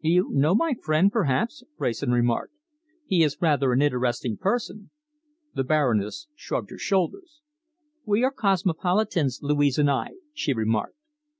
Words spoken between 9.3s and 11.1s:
Louise and I," she remarked.